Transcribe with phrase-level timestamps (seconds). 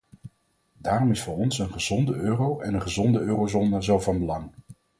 [0.77, 4.51] Daarom is voor ons een gezonde euro en een gezonde eurozone zo van belang.